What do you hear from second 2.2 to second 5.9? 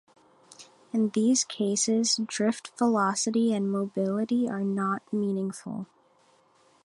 drift velocity and mobility are not meaningful.